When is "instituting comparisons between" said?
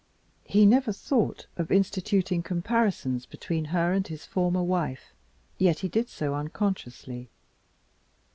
1.71-3.65